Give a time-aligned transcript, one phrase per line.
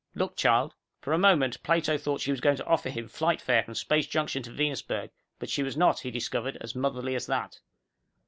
[0.15, 3.61] Look, child." For a moment Plato thought she was going to offer him flight fare
[3.61, 7.59] from Space Junction to Venusberg, but she was not, he discovered, as motherly as that.